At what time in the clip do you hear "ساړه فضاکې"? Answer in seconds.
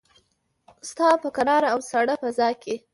1.89-2.75